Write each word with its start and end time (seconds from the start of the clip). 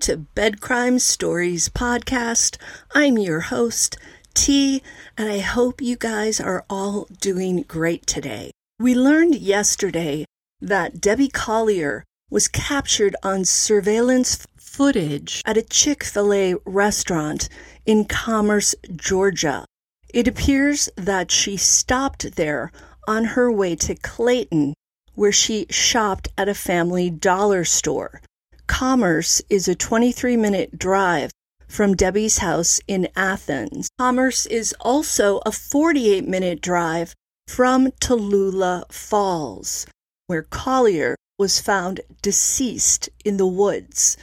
To 0.00 0.16
Bed 0.16 0.62
Crime 0.62 0.98
Stories 0.98 1.68
Podcast. 1.68 2.56
I'm 2.94 3.18
your 3.18 3.40
host, 3.40 3.98
T, 4.32 4.82
and 5.18 5.28
I 5.30 5.40
hope 5.40 5.82
you 5.82 5.94
guys 5.94 6.40
are 6.40 6.64
all 6.70 7.06
doing 7.20 7.64
great 7.68 8.06
today. 8.06 8.50
We 8.78 8.94
learned 8.94 9.34
yesterday 9.34 10.24
that 10.58 11.02
Debbie 11.02 11.28
Collier 11.28 12.04
was 12.30 12.48
captured 12.48 13.14
on 13.22 13.44
surveillance 13.44 14.46
footage 14.56 15.42
at 15.44 15.58
a 15.58 15.62
Chick 15.62 16.02
fil 16.02 16.32
A 16.32 16.54
restaurant 16.64 17.50
in 17.84 18.06
Commerce, 18.06 18.74
Georgia. 18.96 19.66
It 20.14 20.26
appears 20.26 20.88
that 20.96 21.30
she 21.30 21.58
stopped 21.58 22.36
there 22.36 22.72
on 23.06 23.24
her 23.24 23.52
way 23.52 23.76
to 23.76 23.94
Clayton, 23.96 24.72
where 25.14 25.32
she 25.32 25.66
shopped 25.68 26.28
at 26.38 26.48
a 26.48 26.54
family 26.54 27.10
dollar 27.10 27.66
store. 27.66 28.22
Commerce 28.70 29.42
is 29.50 29.66
a 29.66 29.74
23 29.74 30.36
minute 30.36 30.78
drive 30.78 31.32
from 31.66 31.96
Debbie's 31.96 32.38
house 32.38 32.80
in 32.86 33.08
Athens. 33.16 33.88
Commerce 33.98 34.46
is 34.46 34.72
also 34.80 35.40
a 35.44 35.50
48 35.50 36.26
minute 36.26 36.62
drive 36.62 37.12
from 37.48 37.90
Tallulah 38.00 38.90
Falls, 38.90 39.86
where 40.28 40.44
Collier 40.44 41.16
was 41.36 41.60
found 41.60 42.00
deceased 42.22 43.08
in 43.24 43.38
the 43.38 43.46
woods. 43.46 44.16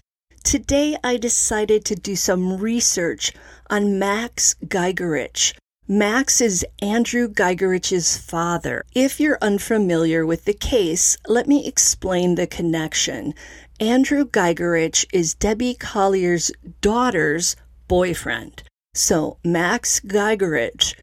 Today 0.45 0.97
I 1.03 1.17
decided 1.17 1.83
to 1.83 1.95
do 1.95 2.16
some 2.16 2.57
research 2.57 3.33
on 3.69 4.00
Max 4.00 4.55
Giegerich. 4.66 5.55
Max 5.89 6.41
is 6.41 6.66
Andrew 6.81 7.29
Giegerich's 7.29 8.17
father. 8.17 8.83
If 8.94 9.22
you're 9.22 9.38
unfamiliar 9.41 10.25
with 10.25 10.44
the 10.44 10.53
case, 10.53 11.16
let 11.29 11.47
me 11.47 11.66
explain 11.66 12.35
the 12.35 12.45
connection. 12.45 13.33
Andrew 13.80 14.25
Giegerich 14.25 15.06
is 15.14 15.36
Debbie 15.36 15.75
Collier's 15.75 16.52
daughter's 16.81 17.56
boyfriend. 17.88 18.64
So 18.95 19.38
Max 19.44 20.00
Giegerich 20.00 20.95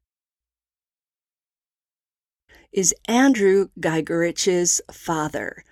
is 2.72 2.92
Andrew 3.06 3.68
Giegerich's 3.78 4.80
father. 4.90 5.62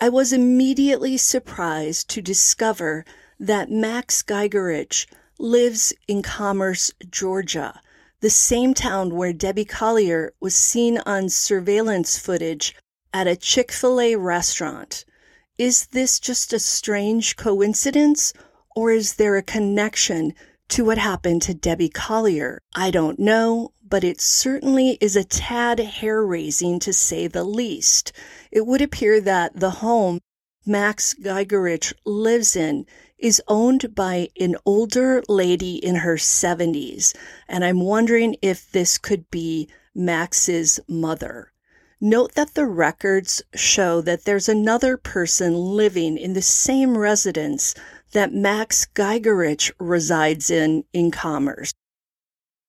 I 0.00 0.08
was 0.08 0.32
immediately 0.32 1.16
surprised 1.16 2.10
to 2.10 2.20
discover 2.20 3.04
that 3.38 3.70
Max 3.70 4.24
Giegerich 4.24 5.06
lives 5.38 5.92
in 6.08 6.22
Commerce, 6.22 6.90
Georgia, 7.08 7.80
the 8.18 8.30
same 8.30 8.74
town 8.74 9.14
where 9.14 9.32
Debbie 9.32 9.64
Collier 9.64 10.32
was 10.40 10.56
seen 10.56 10.98
on 11.06 11.28
surveillance 11.28 12.18
footage 12.18 12.74
at 13.14 13.28
a 13.28 13.36
Chick 13.36 13.70
fil 13.70 14.00
A 14.00 14.16
restaurant. 14.16 15.04
Is 15.58 15.86
this 15.86 16.20
just 16.20 16.52
a 16.52 16.60
strange 16.60 17.34
coincidence, 17.34 18.32
or 18.76 18.92
is 18.92 19.14
there 19.14 19.36
a 19.36 19.42
connection 19.42 20.34
to 20.68 20.84
what 20.84 20.98
happened 20.98 21.42
to 21.42 21.52
Debbie 21.52 21.88
Collier? 21.88 22.60
I 22.76 22.92
don't 22.92 23.18
know, 23.18 23.72
but 23.82 24.04
it 24.04 24.20
certainly 24.20 24.98
is 25.00 25.16
a 25.16 25.24
tad 25.24 25.80
hair 25.80 26.24
raising 26.24 26.78
to 26.78 26.92
say 26.92 27.26
the 27.26 27.42
least. 27.42 28.12
It 28.52 28.66
would 28.66 28.80
appear 28.80 29.20
that 29.20 29.58
the 29.58 29.82
home 29.82 30.20
Max 30.64 31.14
Giegerich 31.14 31.92
lives 32.06 32.54
in 32.54 32.86
is 33.18 33.42
owned 33.48 33.96
by 33.96 34.28
an 34.38 34.54
older 34.64 35.24
lady 35.28 35.84
in 35.84 35.96
her 35.96 36.18
70s, 36.18 37.16
and 37.48 37.64
I'm 37.64 37.80
wondering 37.80 38.36
if 38.42 38.70
this 38.70 38.96
could 38.96 39.28
be 39.28 39.68
Max's 39.92 40.78
mother. 40.86 41.50
Note 42.00 42.34
that 42.36 42.54
the 42.54 42.66
records 42.66 43.42
show 43.54 44.00
that 44.02 44.24
there's 44.24 44.48
another 44.48 44.96
person 44.96 45.54
living 45.54 46.16
in 46.16 46.32
the 46.32 46.42
same 46.42 46.96
residence 46.96 47.74
that 48.12 48.32
Max 48.32 48.86
Giegerich 48.94 49.72
resides 49.80 50.48
in 50.48 50.84
in 50.92 51.10
Commerce. 51.10 51.74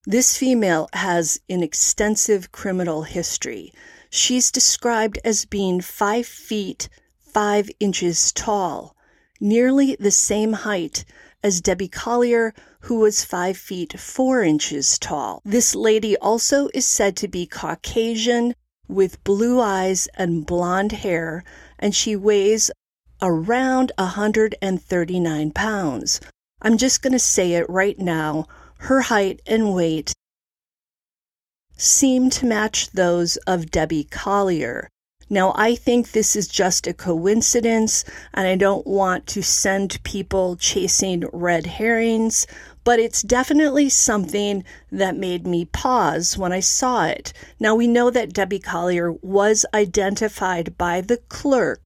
This 0.05 0.35
female 0.35 0.89
has 0.93 1.39
an 1.47 1.61
extensive 1.61 2.51
criminal 2.51 3.03
history. 3.03 3.71
She's 4.09 4.49
described 4.49 5.19
as 5.23 5.45
being 5.45 5.81
five 5.81 6.25
feet 6.25 6.89
five 7.19 7.69
inches 7.79 8.31
tall, 8.31 8.95
nearly 9.39 9.95
the 9.99 10.09
same 10.09 10.53
height 10.53 11.05
as 11.43 11.61
Debbie 11.61 11.87
Collier, 11.87 12.53
who 12.81 12.99
was 12.99 13.23
five 13.23 13.57
feet 13.57 13.99
four 13.99 14.41
inches 14.41 14.97
tall. 14.97 15.41
This 15.45 15.75
lady 15.75 16.17
also 16.17 16.69
is 16.73 16.87
said 16.87 17.15
to 17.17 17.27
be 17.27 17.45
Caucasian 17.45 18.55
with 18.89 19.23
blue 19.23 19.61
eyes 19.61 20.09
and 20.15 20.45
blonde 20.45 20.91
hair, 20.91 21.43
and 21.77 21.95
she 21.95 22.15
weighs 22.15 22.71
around 23.21 23.91
139 23.97 25.51
pounds. 25.51 26.19
I'm 26.61 26.77
just 26.77 27.01
going 27.01 27.13
to 27.13 27.19
say 27.19 27.53
it 27.53 27.69
right 27.69 27.97
now. 27.97 28.47
Her 28.79 29.01
height 29.01 29.41
and 29.45 29.73
weight 29.73 30.13
seem 31.77 32.29
to 32.31 32.45
match 32.45 32.89
those 32.91 33.37
of 33.47 33.71
Debbie 33.71 34.03
Collier. 34.03 34.89
Now, 35.29 35.53
I 35.55 35.75
think 35.75 36.11
this 36.11 36.35
is 36.35 36.47
just 36.47 36.87
a 36.87 36.93
coincidence, 36.93 38.03
and 38.33 38.47
I 38.47 38.55
don't 38.55 38.87
want 38.87 39.27
to 39.27 39.43
send 39.43 40.01
people 40.03 40.55
chasing 40.55 41.23
red 41.31 41.67
herrings, 41.67 42.47
but 42.83 42.99
it's 42.99 43.21
definitely 43.21 43.89
something 43.89 44.63
that 44.91 45.15
made 45.15 45.45
me 45.45 45.65
pause 45.65 46.37
when 46.37 46.51
I 46.51 46.59
saw 46.59 47.05
it. 47.05 47.33
Now, 47.59 47.75
we 47.75 47.87
know 47.87 48.09
that 48.09 48.33
Debbie 48.33 48.59
Collier 48.59 49.11
was 49.11 49.65
identified 49.73 50.77
by 50.77 51.01
the 51.01 51.17
clerk 51.17 51.81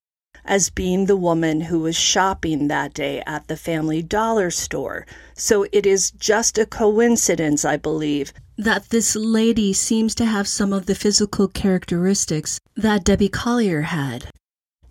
as 0.45 0.69
being 0.69 1.05
the 1.05 1.15
woman 1.15 1.61
who 1.61 1.79
was 1.79 1.95
shopping 1.95 2.67
that 2.67 2.93
day 2.93 3.23
at 3.25 3.47
the 3.47 3.55
family 3.55 4.01
dollar 4.01 4.51
store. 4.51 5.05
So 5.35 5.65
it 5.71 5.85
is 5.85 6.11
just 6.11 6.57
a 6.57 6.65
coincidence, 6.65 7.63
I 7.63 7.77
believe, 7.77 8.33
that 8.57 8.89
this 8.89 9.15
lady 9.15 9.73
seems 9.73 10.13
to 10.15 10.25
have 10.25 10.47
some 10.47 10.73
of 10.73 10.85
the 10.85 10.95
physical 10.95 11.47
characteristics 11.47 12.59
that 12.75 13.03
Debbie 13.03 13.29
Collier 13.29 13.81
had. 13.81 14.29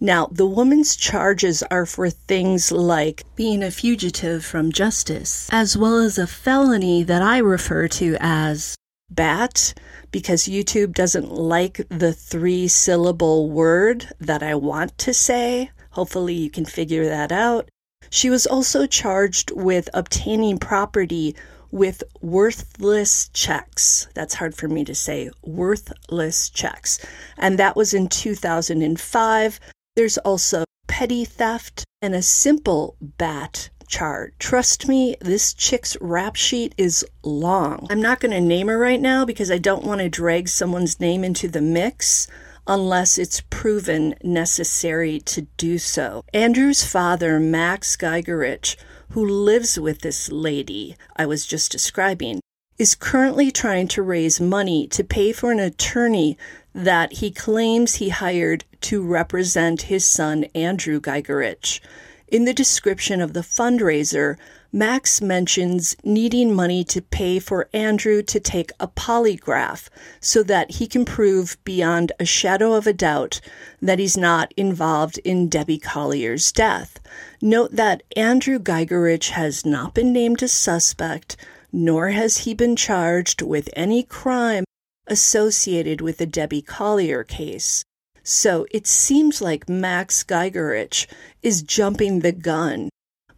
Now, 0.02 0.26
the 0.32 0.46
woman's 0.46 0.96
charges 0.96 1.62
are 1.70 1.86
for 1.86 2.10
things 2.10 2.72
like 2.72 3.22
being 3.36 3.62
a 3.62 3.70
fugitive 3.70 4.44
from 4.44 4.72
justice, 4.72 5.48
as 5.52 5.76
well 5.76 5.98
as 5.98 6.18
a 6.18 6.26
felony 6.26 7.04
that 7.04 7.22
I 7.22 7.38
refer 7.38 7.86
to 7.86 8.16
as 8.18 8.74
BAT, 9.10 9.74
because 10.10 10.48
YouTube 10.48 10.94
doesn't 10.94 11.30
like 11.30 11.86
the 11.88 12.12
three 12.12 12.66
syllable 12.66 13.48
word 13.48 14.08
that 14.18 14.42
I 14.42 14.56
want 14.56 14.98
to 14.98 15.14
say. 15.14 15.70
Hopefully, 15.90 16.34
you 16.34 16.50
can 16.50 16.64
figure 16.64 17.04
that 17.04 17.30
out. 17.30 17.68
She 18.10 18.28
was 18.28 18.44
also 18.44 18.86
charged 18.86 19.52
with 19.52 19.88
obtaining 19.94 20.58
property 20.58 21.36
with 21.70 22.02
worthless 22.20 23.28
checks. 23.28 24.08
That's 24.14 24.34
hard 24.34 24.56
for 24.56 24.66
me 24.66 24.84
to 24.84 24.96
say. 24.96 25.30
Worthless 25.42 26.50
checks. 26.50 26.98
And 27.38 27.56
that 27.60 27.76
was 27.76 27.94
in 27.94 28.08
2005. 28.08 29.60
There's 29.94 30.16
also 30.18 30.64
petty 30.86 31.26
theft 31.26 31.84
and 32.00 32.14
a 32.14 32.22
simple 32.22 32.96
bat 33.00 33.68
charge. 33.88 34.32
Trust 34.38 34.88
me, 34.88 35.16
this 35.20 35.52
chick's 35.52 35.98
rap 36.00 36.34
sheet 36.34 36.74
is 36.78 37.04
long. 37.22 37.86
I'm 37.90 38.00
not 38.00 38.18
going 38.18 38.32
to 38.32 38.40
name 38.40 38.68
her 38.68 38.78
right 38.78 39.00
now 39.00 39.26
because 39.26 39.50
I 39.50 39.58
don't 39.58 39.84
want 39.84 40.00
to 40.00 40.08
drag 40.08 40.48
someone's 40.48 40.98
name 40.98 41.22
into 41.22 41.46
the 41.46 41.60
mix 41.60 42.26
unless 42.66 43.18
it's 43.18 43.42
proven 43.50 44.14
necessary 44.22 45.20
to 45.20 45.42
do 45.58 45.76
so. 45.76 46.24
Andrew's 46.32 46.84
father, 46.84 47.38
Max 47.38 47.94
Giegerich, 47.94 48.76
who 49.10 49.26
lives 49.26 49.78
with 49.78 50.00
this 50.00 50.32
lady 50.32 50.96
I 51.16 51.26
was 51.26 51.44
just 51.44 51.70
describing, 51.70 52.40
is 52.78 52.94
currently 52.94 53.50
trying 53.50 53.88
to 53.88 54.02
raise 54.02 54.40
money 54.40 54.86
to 54.86 55.04
pay 55.04 55.32
for 55.32 55.52
an 55.52 55.60
attorney 55.60 56.38
that 56.74 57.14
he 57.14 57.30
claims 57.30 57.96
he 57.96 58.08
hired 58.08 58.64
to 58.82 59.02
represent 59.02 59.82
his 59.82 60.04
son, 60.04 60.44
Andrew 60.54 61.00
Giegerich. 61.00 61.80
In 62.28 62.46
the 62.46 62.54
description 62.54 63.20
of 63.20 63.34
the 63.34 63.40
fundraiser, 63.40 64.38
Max 64.72 65.20
mentions 65.20 65.94
needing 66.02 66.54
money 66.54 66.82
to 66.84 67.02
pay 67.02 67.38
for 67.38 67.68
Andrew 67.74 68.22
to 68.22 68.40
take 68.40 68.72
a 68.80 68.88
polygraph 68.88 69.90
so 70.18 70.42
that 70.44 70.70
he 70.70 70.86
can 70.86 71.04
prove 71.04 71.58
beyond 71.62 72.10
a 72.18 72.24
shadow 72.24 72.72
of 72.72 72.86
a 72.86 72.94
doubt 72.94 73.42
that 73.82 73.98
he's 73.98 74.16
not 74.16 74.50
involved 74.56 75.18
in 75.18 75.50
Debbie 75.50 75.78
Collier's 75.78 76.50
death. 76.52 76.98
Note 77.42 77.72
that 77.72 78.02
Andrew 78.16 78.58
Giegerich 78.58 79.28
has 79.28 79.66
not 79.66 79.92
been 79.92 80.10
named 80.10 80.42
a 80.42 80.48
suspect, 80.48 81.36
nor 81.70 82.08
has 82.08 82.38
he 82.38 82.54
been 82.54 82.76
charged 82.76 83.42
with 83.42 83.68
any 83.74 84.02
crime 84.02 84.64
associated 85.06 86.00
with 86.00 86.16
the 86.16 86.24
Debbie 86.24 86.62
Collier 86.62 87.24
case. 87.24 87.84
So 88.22 88.66
it 88.70 88.86
seems 88.86 89.40
like 89.40 89.68
Max 89.68 90.22
Giegerich 90.24 91.06
is 91.42 91.62
jumping 91.62 92.20
the 92.20 92.32
gun 92.32 92.88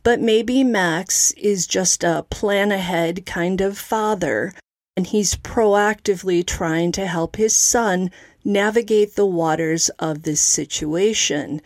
but 0.05 0.21
maybe 0.21 0.63
Max 0.63 1.33
is 1.33 1.67
just 1.67 2.05
a 2.05 2.27
plan 2.29 2.71
ahead 2.71 3.25
kind 3.27 3.61
of 3.63 3.79
father, 3.79 4.53
and 4.97 5.07
he's 5.07 5.35
proactively 5.35 6.47
trying 6.47 6.93
to 6.93 7.07
help 7.07 7.37
his 7.37 7.57
son 7.57 8.11
navigate 8.45 9.17
the 9.17 9.27
waters 9.27 9.89
of 9.99 10.23
this 10.23 10.43
situation. 10.43 11.61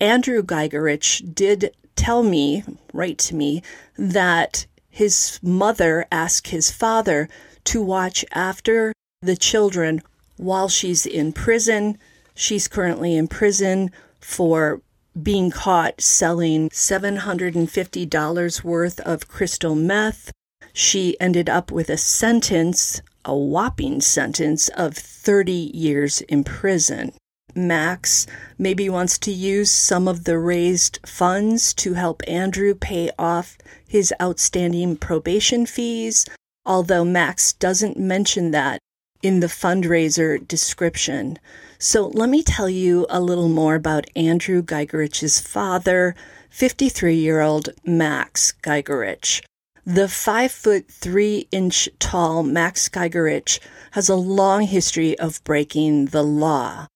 Andrew 0.00 0.42
Giegerich 0.42 1.34
did 1.34 1.76
tell 1.94 2.22
me, 2.22 2.64
write 2.94 3.18
to 3.18 3.36
me, 3.36 3.62
that 3.98 4.66
his 4.88 5.38
mother 5.42 6.06
asked 6.10 6.48
his 6.48 6.70
father 6.70 7.28
to 7.64 7.82
watch 7.82 8.24
after 8.32 8.94
the 9.20 9.36
children 9.36 10.00
while 10.38 10.68
she's 10.68 11.04
in 11.04 11.32
prison. 11.32 11.98
She's 12.34 12.68
currently 12.68 13.16
in 13.16 13.28
prison 13.28 13.90
for 14.20 14.82
being 15.20 15.50
caught 15.50 16.00
selling 16.00 16.70
$750 16.70 18.64
worth 18.64 19.00
of 19.00 19.28
crystal 19.28 19.74
meth. 19.74 20.32
She 20.72 21.20
ended 21.20 21.50
up 21.50 21.70
with 21.70 21.90
a 21.90 21.98
sentence, 21.98 23.02
a 23.24 23.36
whopping 23.36 24.00
sentence 24.00 24.68
of 24.70 24.94
30 24.94 25.52
years 25.52 26.22
in 26.22 26.44
prison. 26.44 27.12
Max 27.54 28.26
maybe 28.56 28.88
wants 28.88 29.18
to 29.18 29.30
use 29.30 29.70
some 29.70 30.08
of 30.08 30.24
the 30.24 30.38
raised 30.38 30.98
funds 31.04 31.74
to 31.74 31.92
help 31.92 32.22
Andrew 32.26 32.74
pay 32.74 33.10
off 33.18 33.58
his 33.86 34.14
outstanding 34.22 34.96
probation 34.96 35.66
fees, 35.66 36.24
although 36.64 37.04
Max 37.04 37.52
doesn't 37.52 37.98
mention 37.98 38.52
that 38.52 38.80
in 39.22 39.40
the 39.40 39.46
fundraiser 39.46 40.46
description. 40.46 41.38
So 41.78 42.08
let 42.08 42.28
me 42.28 42.42
tell 42.42 42.68
you 42.68 43.06
a 43.08 43.20
little 43.20 43.48
more 43.48 43.74
about 43.74 44.10
Andrew 44.14 44.62
Giegerich,'s 44.62 45.40
father, 45.40 46.14
53 46.50 47.14
year 47.14 47.40
old 47.40 47.70
Max 47.84 48.52
Giegerich. 48.62 49.42
The 49.84 50.08
five 50.08 50.52
foot 50.52 50.88
three 50.88 51.48
inch 51.50 51.88
tall 51.98 52.42
Max 52.42 52.88
Giegerich 52.88 53.58
has 53.92 54.08
a 54.08 54.14
long 54.14 54.62
history 54.62 55.18
of 55.18 55.42
breaking 55.42 56.06
the 56.06 56.22
law. 56.22 56.86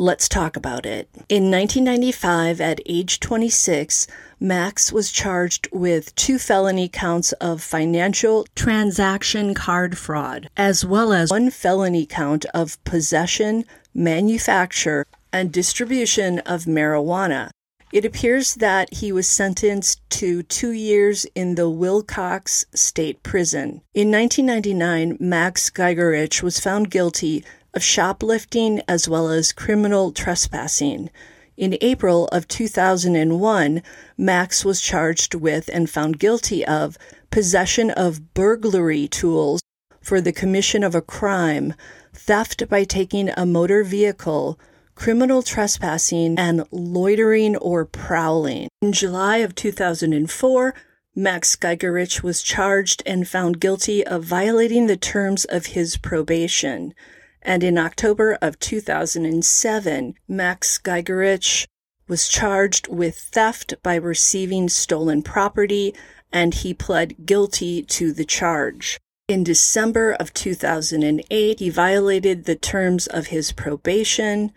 Let's 0.00 0.30
talk 0.30 0.56
about 0.56 0.86
it. 0.86 1.10
In 1.28 1.50
1995, 1.50 2.58
at 2.58 2.80
age 2.86 3.20
26, 3.20 4.06
Max 4.40 4.90
was 4.90 5.12
charged 5.12 5.68
with 5.72 6.14
two 6.14 6.38
felony 6.38 6.88
counts 6.88 7.32
of 7.32 7.60
financial 7.60 8.46
transaction 8.54 9.52
card 9.52 9.98
fraud, 9.98 10.48
as 10.56 10.86
well 10.86 11.12
as 11.12 11.28
one 11.28 11.50
felony 11.50 12.06
count 12.06 12.46
of 12.54 12.82
possession, 12.84 13.66
manufacture, 13.92 15.04
and 15.34 15.52
distribution 15.52 16.38
of 16.46 16.64
marijuana. 16.64 17.50
It 17.92 18.06
appears 18.06 18.54
that 18.54 18.94
he 18.94 19.12
was 19.12 19.28
sentenced 19.28 20.00
to 20.10 20.44
two 20.44 20.70
years 20.70 21.26
in 21.34 21.56
the 21.56 21.68
Wilcox 21.68 22.64
State 22.72 23.22
Prison. 23.22 23.82
In 23.92 24.10
1999, 24.10 25.18
Max 25.20 25.68
Giegerich 25.68 26.40
was 26.40 26.58
found 26.60 26.90
guilty 26.90 27.44
of 27.74 27.82
shoplifting 27.82 28.80
as 28.88 29.08
well 29.08 29.28
as 29.28 29.52
criminal 29.52 30.12
trespassing. 30.12 31.10
In 31.56 31.76
April 31.80 32.26
of 32.28 32.48
2001, 32.48 33.82
Max 34.16 34.64
was 34.64 34.80
charged 34.80 35.34
with 35.34 35.68
and 35.72 35.90
found 35.90 36.18
guilty 36.18 36.64
of 36.64 36.96
possession 37.30 37.90
of 37.90 38.32
burglary 38.34 39.06
tools 39.06 39.60
for 40.00 40.20
the 40.20 40.32
commission 40.32 40.82
of 40.82 40.94
a 40.94 41.02
crime, 41.02 41.74
theft 42.14 42.68
by 42.68 42.84
taking 42.84 43.28
a 43.36 43.44
motor 43.44 43.84
vehicle, 43.84 44.58
criminal 44.94 45.42
trespassing, 45.42 46.38
and 46.38 46.64
loitering 46.70 47.56
or 47.56 47.84
prowling. 47.84 48.68
In 48.80 48.92
July 48.92 49.38
of 49.38 49.54
2004, 49.54 50.74
Max 51.14 51.56
Giegerich 51.56 52.22
was 52.22 52.42
charged 52.42 53.02
and 53.04 53.28
found 53.28 53.60
guilty 53.60 54.06
of 54.06 54.24
violating 54.24 54.86
the 54.86 54.96
terms 54.96 55.44
of 55.44 55.66
his 55.66 55.96
probation. 55.96 56.94
And 57.42 57.64
in 57.64 57.78
October 57.78 58.36
of 58.42 58.58
2007, 58.58 60.14
Max 60.28 60.78
Giegerich 60.78 61.66
was 62.06 62.28
charged 62.28 62.88
with 62.88 63.16
theft 63.16 63.74
by 63.82 63.94
receiving 63.94 64.68
stolen 64.68 65.22
property, 65.22 65.94
and 66.32 66.52
he 66.52 66.74
pled 66.74 67.24
guilty 67.24 67.82
to 67.82 68.12
the 68.12 68.24
charge. 68.24 68.98
In 69.28 69.44
December 69.44 70.12
of 70.12 70.34
2008, 70.34 71.60
he 71.60 71.70
violated 71.70 72.44
the 72.44 72.56
terms 72.56 73.06
of 73.06 73.28
his 73.28 73.52
probation. 73.52 74.52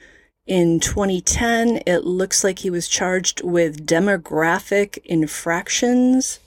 In 0.47 0.79
2010, 0.79 1.83
it 1.85 2.05
looks 2.05 2.43
like 2.43 2.59
he 2.59 2.71
was 2.71 2.87
charged 2.87 3.43
with 3.43 3.85
demographic 3.85 4.97
infractions. 5.05 6.39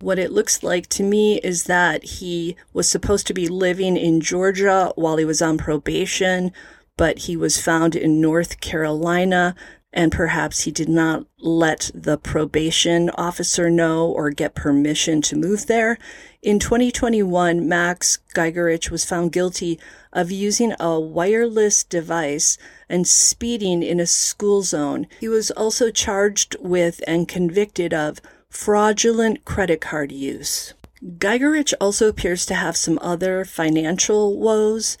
What 0.00 0.20
it 0.20 0.30
looks 0.30 0.62
like 0.62 0.86
to 0.90 1.02
me 1.02 1.38
is 1.38 1.64
that 1.64 2.04
he 2.04 2.54
was 2.72 2.88
supposed 2.88 3.26
to 3.26 3.34
be 3.34 3.48
living 3.48 3.96
in 3.96 4.20
Georgia 4.20 4.92
while 4.94 5.16
he 5.16 5.24
was 5.24 5.42
on 5.42 5.58
probation, 5.58 6.52
but 6.96 7.18
he 7.20 7.36
was 7.36 7.60
found 7.60 7.96
in 7.96 8.20
North 8.20 8.60
Carolina, 8.60 9.56
and 9.92 10.12
perhaps 10.12 10.60
he 10.60 10.70
did 10.70 10.88
not 10.88 11.26
let 11.40 11.90
the 11.92 12.16
probation 12.16 13.10
officer 13.10 13.68
know 13.68 14.06
or 14.06 14.30
get 14.30 14.54
permission 14.54 15.20
to 15.22 15.34
move 15.34 15.66
there. 15.66 15.98
In 16.42 16.60
2021, 16.60 17.68
Max 17.68 18.20
Giegerich 18.36 18.92
was 18.92 19.04
found 19.04 19.32
guilty 19.32 19.80
of 20.12 20.30
using 20.30 20.74
a 20.78 21.00
wireless 21.00 21.82
device 21.82 22.56
and 22.88 23.04
speeding 23.04 23.82
in 23.82 23.98
a 23.98 24.06
school 24.06 24.62
zone. 24.62 25.08
He 25.18 25.28
was 25.28 25.50
also 25.50 25.90
charged 25.90 26.54
with 26.60 27.02
and 27.08 27.26
convicted 27.26 27.92
of 27.92 28.20
fraudulent 28.50 29.44
credit 29.44 29.80
card 29.80 30.12
use. 30.12 30.74
Giegerich 31.18 31.72
also 31.80 32.08
appears 32.08 32.44
to 32.46 32.54
have 32.54 32.76
some 32.76 32.98
other 33.00 33.44
financial 33.44 34.36
woes, 34.36 34.98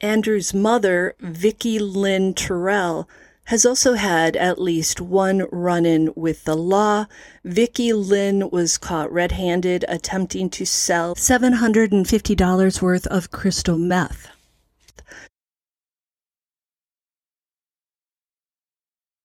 Andrew's 0.00 0.54
mother, 0.54 1.14
Vicky 1.20 1.78
Lynn 1.78 2.34
Terrell, 2.34 3.08
has 3.44 3.66
also 3.66 3.94
had 3.94 4.36
at 4.36 4.60
least 4.60 5.00
one 5.00 5.46
run 5.50 5.84
in 5.84 6.12
with 6.14 6.44
the 6.44 6.56
law. 6.56 7.06
Vicki 7.44 7.92
Lynn 7.92 8.48
was 8.50 8.78
caught 8.78 9.12
red 9.12 9.32
handed 9.32 9.84
attempting 9.88 10.48
to 10.50 10.64
sell 10.64 11.14
$750 11.14 12.82
worth 12.82 13.06
of 13.08 13.30
crystal 13.30 13.78
meth. 13.78 14.28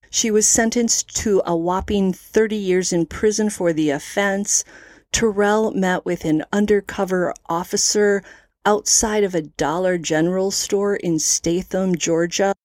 She 0.10 0.32
was 0.32 0.48
sentenced 0.48 1.16
to 1.18 1.44
a 1.46 1.56
whopping 1.56 2.12
30 2.12 2.56
years 2.56 2.92
in 2.92 3.06
prison 3.06 3.52
for 3.52 3.72
the 3.72 3.92
offense. 3.92 4.64
Terrell 5.12 5.72
met 5.72 6.06
with 6.06 6.26
an 6.26 6.44
undercover 6.52 7.34
officer 7.48 8.24
outside 8.66 9.24
of 9.24 9.36
a 9.36 9.44
Dollar 9.44 9.98
General 9.98 10.50
store 10.50 10.96
in 10.96 11.20
Statham, 11.20 11.96
Georgia. 11.96 12.56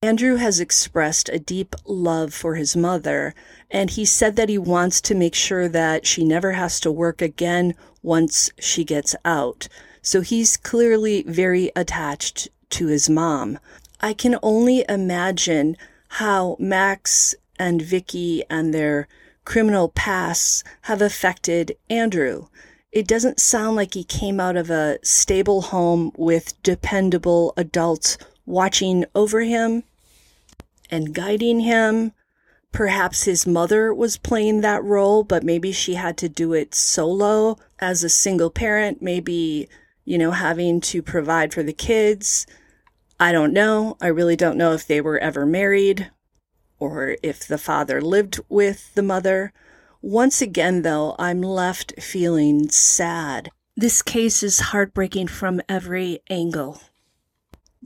Andrew 0.00 0.36
has 0.36 0.60
expressed 0.60 1.28
a 1.28 1.40
deep 1.40 1.74
love 1.84 2.32
for 2.32 2.54
his 2.54 2.76
mother, 2.76 3.34
and 3.68 3.90
he 3.90 4.04
said 4.04 4.36
that 4.36 4.48
he 4.48 4.56
wants 4.56 5.00
to 5.00 5.12
make 5.12 5.34
sure 5.34 5.68
that 5.68 6.06
she 6.06 6.24
never 6.24 6.52
has 6.52 6.78
to 6.78 6.92
work 6.92 7.20
again 7.20 7.74
once 8.00 8.48
she 8.60 8.84
gets 8.84 9.16
out. 9.24 9.66
So 10.00 10.20
he's 10.20 10.56
clearly 10.56 11.24
very 11.26 11.72
attached 11.74 12.48
to 12.70 12.86
his 12.86 13.10
mom. 13.10 13.58
I 14.00 14.12
can 14.12 14.38
only 14.40 14.84
imagine 14.88 15.76
how 16.06 16.56
Max 16.60 17.34
and 17.58 17.82
Vicky 17.82 18.44
and 18.48 18.72
their 18.72 19.08
criminal 19.44 19.88
pasts 19.88 20.62
have 20.82 21.02
affected 21.02 21.76
Andrew. 21.90 22.46
It 22.92 23.08
doesn't 23.08 23.40
sound 23.40 23.74
like 23.74 23.94
he 23.94 24.04
came 24.04 24.38
out 24.38 24.56
of 24.56 24.70
a 24.70 25.00
stable 25.02 25.60
home 25.60 26.12
with 26.16 26.54
dependable 26.62 27.52
adults 27.56 28.16
watching 28.46 29.04
over 29.14 29.40
him 29.40 29.82
and 30.90 31.14
guiding 31.14 31.60
him. 31.60 32.12
Perhaps 32.72 33.24
his 33.24 33.46
mother 33.46 33.94
was 33.94 34.18
playing 34.18 34.60
that 34.60 34.84
role, 34.84 35.24
but 35.24 35.42
maybe 35.42 35.72
she 35.72 35.94
had 35.94 36.16
to 36.18 36.28
do 36.28 36.52
it 36.52 36.74
solo 36.74 37.56
as 37.78 38.04
a 38.04 38.08
single 38.08 38.50
parent, 38.50 39.00
maybe, 39.00 39.68
you 40.04 40.18
know, 40.18 40.32
having 40.32 40.80
to 40.82 41.02
provide 41.02 41.54
for 41.54 41.62
the 41.62 41.72
kids. 41.72 42.46
I 43.18 43.32
don't 43.32 43.52
know. 43.52 43.96
I 44.00 44.08
really 44.08 44.36
don't 44.36 44.58
know 44.58 44.72
if 44.72 44.86
they 44.86 45.00
were 45.00 45.18
ever 45.18 45.46
married 45.46 46.10
or 46.78 47.16
if 47.22 47.46
the 47.46 47.58
father 47.58 48.00
lived 48.00 48.38
with 48.48 48.94
the 48.94 49.02
mother. 49.02 49.52
Once 50.00 50.40
again, 50.40 50.82
though, 50.82 51.16
I'm 51.18 51.42
left 51.42 52.00
feeling 52.00 52.68
sad. 52.68 53.50
This 53.76 54.02
case 54.02 54.42
is 54.42 54.60
heartbreaking 54.60 55.28
from 55.28 55.60
every 55.68 56.20
angle. 56.30 56.80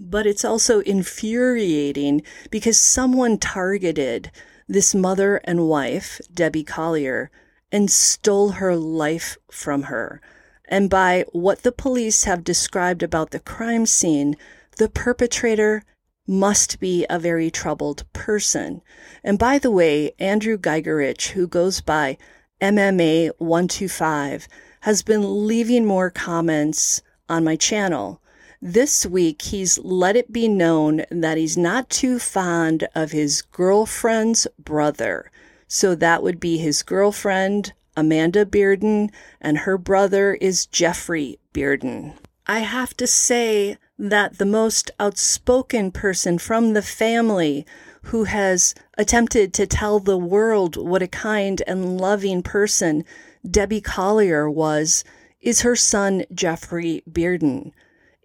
But 0.05 0.27
it's 0.27 0.45
also 0.45 0.81
infuriating 0.81 2.23
because 2.51 2.79
someone 2.79 3.39
targeted 3.39 4.33
this 4.67 4.97
mother 4.97 5.37
and 5.45 5.69
wife, 5.69 6.21
Debbie 6.35 6.65
Collier, 6.65 7.31
and 7.71 7.89
stole 7.89 8.51
her 8.51 8.75
life 8.75 9.37
from 9.51 9.85
her. 9.85 10.21
And 10.65 10.91
by 10.91 11.25
what 11.33 11.63
the 11.63 11.71
police 11.71 12.25
have 12.25 12.43
described 12.43 13.05
about 13.05 13.31
the 13.31 13.39
crime 13.39 13.87
scene, 13.87 14.37
the 14.79 14.89
perpetrator 14.89 15.85
must 16.27 16.81
be 16.81 17.07
a 17.09 17.19
very 17.19 17.51
troubled 17.51 18.05
person. 18.13 18.81
And 19.23 19.39
by 19.39 19.59
the 19.59 19.71
way, 19.71 20.13
Andrew 20.19 20.57
Giegerich, 20.57 21.31
who 21.31 21.47
goes 21.47 21.81
by 21.81 22.19
MMA125, 22.61 24.49
has 24.81 25.03
been 25.03 25.47
leaving 25.47 25.85
more 25.85 26.11
comments 26.11 27.03
on 27.29 27.45
my 27.45 27.57
channel. 27.57 28.22
This 28.65 29.05
week, 29.05 29.43
he's 29.43 29.77
let 29.81 30.15
it 30.15 30.33
be 30.33 30.47
known 30.47 31.05
that 31.11 31.37
he's 31.37 31.59
not 31.59 31.91
too 31.91 32.21
fond 32.21 32.87
of 32.95 33.11
his 33.11 33.43
girlfriend's 33.43 34.47
brother. 34.57 35.33
So 35.67 35.97
that 35.97 36.23
would 36.23 36.39
be 36.39 36.59
his 36.59 36.85
girlfriend, 36.85 37.73
Amanda 37.97 38.47
Bearden, 38.47 39.11
and 39.41 39.59
her 39.59 39.77
brother 39.77 40.35
is 40.35 40.67
Jeffrey 40.67 41.41
Bearden. 41.53 42.15
I 42.47 42.61
have 42.61 42.97
to 42.99 43.07
say 43.09 43.79
that 43.99 44.39
the 44.39 44.47
most 44.47 44.93
outspoken 45.01 45.91
person 45.91 46.39
from 46.39 46.75
the 46.75 46.83
family 46.83 47.67
who 48.03 48.25
has 48.25 48.77
attempted 48.97 49.53
to 49.55 49.67
tell 49.67 49.99
the 49.99 50.17
world 50.17 50.77
what 50.77 51.03
a 51.03 51.09
kind 51.09 51.65
and 51.67 52.01
loving 52.01 52.45
person 52.45 53.05
Debbie 53.45 53.81
Collier 53.81 54.49
was 54.49 55.03
is 55.41 55.63
her 55.63 55.75
son 55.75 56.25
Jeffrey 56.33 57.03
Bearden. 57.11 57.73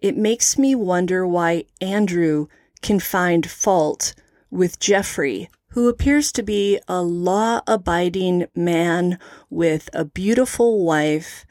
It 0.00 0.16
makes 0.16 0.56
me 0.56 0.74
wonder 0.74 1.26
why 1.26 1.64
Andrew 1.80 2.46
can 2.82 3.00
find 3.00 3.50
fault 3.50 4.14
with 4.50 4.78
Jeffrey, 4.78 5.50
who 5.70 5.88
appears 5.88 6.30
to 6.32 6.42
be 6.42 6.78
a 6.86 7.02
law 7.02 7.60
abiding 7.66 8.46
man 8.54 9.18
with 9.50 9.90
a 9.92 10.04
beautiful 10.04 10.84
wife. 10.84 11.44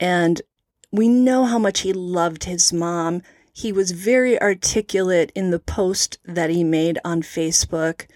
And 0.00 0.40
we 0.90 1.08
know 1.08 1.44
how 1.44 1.58
much 1.58 1.80
he 1.80 1.92
loved 1.92 2.44
his 2.44 2.72
mom. 2.72 3.22
He 3.52 3.72
was 3.72 3.90
very 3.90 4.40
articulate 4.40 5.30
in 5.34 5.50
the 5.50 5.58
post 5.58 6.18
that 6.24 6.50
he 6.50 6.64
made 6.64 6.98
on 7.04 7.22
Facebook. 7.22 8.06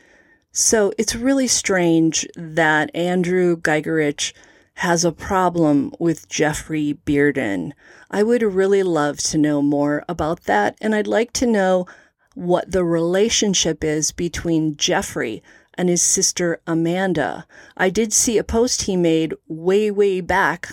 So 0.53 0.93
it's 0.97 1.15
really 1.15 1.49
strange 1.49 2.27
that 2.35 2.91
Andrew 2.95 3.57
Giegerich 3.57 4.33
has 4.77 5.05
a 5.05 5.13
problem 5.13 5.93
with 5.99 6.29
Jeffrey 6.29 6.99
Bearden. 7.07 7.73
I 8.11 8.23
would 8.23 8.43
really 8.43 8.83
love 8.83 9.19
to 9.19 9.39
know 9.39 9.63
more 9.63 10.05
about 10.09 10.45
that, 10.45 10.77
and 10.81 10.95
I'd 10.95 11.07
like 11.07 11.33
to 11.35 11.47
know 11.47 11.87
what 12.35 12.71
the 12.71 12.85
relationship 12.85 13.83
is 13.83 14.13
between 14.13 14.77
Jeffrey 14.77 15.43
and 15.75 15.89
his 15.89 16.03
sister 16.03 16.61
Amanda. 16.67 17.47
I 17.77 17.89
did 17.89 18.13
see 18.13 18.37
a 18.37 18.45
post 18.45 18.83
he 18.83 18.97
made 18.97 19.35
way, 19.49 19.91
way 19.91 20.21
back 20.21 20.69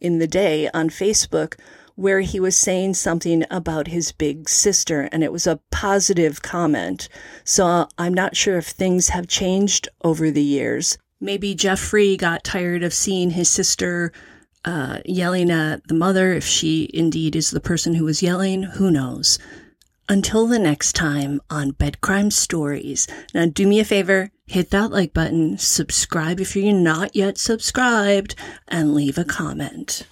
in 0.00 0.18
the 0.18 0.28
day 0.28 0.70
on 0.72 0.88
Facebook 0.88 1.58
where 1.96 2.20
he 2.20 2.38
was 2.38 2.54
saying 2.56 2.94
something 2.94 3.44
about 3.50 3.88
his 3.88 4.12
big 4.12 4.48
sister, 4.48 5.08
and 5.10 5.24
it 5.24 5.32
was 5.32 5.48
a 5.48 5.58
positive 5.72 6.42
comment. 6.42 7.08
So 7.42 7.66
uh, 7.66 7.86
I'm 7.98 8.14
not 8.14 8.36
sure 8.36 8.56
if 8.56 8.68
things 8.68 9.08
have 9.08 9.26
changed 9.26 9.88
over 10.04 10.30
the 10.30 10.44
years. 10.44 10.96
Maybe 11.20 11.54
Jeffrey 11.54 12.16
got 12.16 12.44
tired 12.44 12.82
of 12.82 12.94
seeing 12.94 13.30
his 13.30 13.48
sister 13.48 14.12
uh, 14.64 14.98
yelling 15.04 15.50
at 15.50 15.86
the 15.88 15.94
mother, 15.94 16.32
if 16.32 16.44
she 16.44 16.90
indeed 16.94 17.34
is 17.34 17.50
the 17.50 17.60
person 17.60 17.94
who 17.94 18.04
was 18.04 18.22
yelling. 18.22 18.62
Who 18.62 18.90
knows? 18.90 19.38
Until 20.08 20.46
the 20.46 20.58
next 20.58 20.94
time 20.94 21.40
on 21.50 21.72
Bed 21.72 22.00
Crime 22.00 22.30
Stories. 22.30 23.06
Now, 23.34 23.46
do 23.46 23.66
me 23.66 23.80
a 23.80 23.84
favor, 23.84 24.30
hit 24.46 24.70
that 24.70 24.90
like 24.90 25.12
button, 25.12 25.58
subscribe 25.58 26.40
if 26.40 26.54
you're 26.54 26.72
not 26.72 27.16
yet 27.16 27.36
subscribed, 27.36 28.34
and 28.68 28.94
leave 28.94 29.18
a 29.18 29.24
comment. 29.24 30.06